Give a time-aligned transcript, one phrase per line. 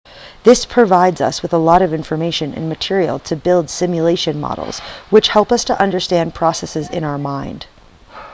[0.45, 4.79] this provides us with a lot of information and material to build simulation models
[5.11, 7.67] which help us to understand processes in our mind